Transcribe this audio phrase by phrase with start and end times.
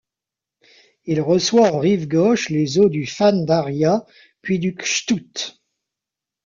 [1.05, 4.03] Il reçoit en rive gauche les eaux du Fan-Daria,
[4.41, 5.55] puis du Kchtout.